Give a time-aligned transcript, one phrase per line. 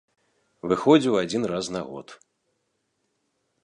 [0.71, 2.07] Выходзіў адзін раз на год.